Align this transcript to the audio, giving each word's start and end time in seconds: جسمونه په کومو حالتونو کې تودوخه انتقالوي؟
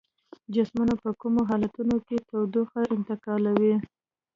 جسمونه 0.55 0.93
په 1.03 1.09
کومو 1.21 1.41
حالتونو 1.49 1.95
کې 2.07 2.17
تودوخه 2.29 2.81
انتقالوي؟ 2.95 3.75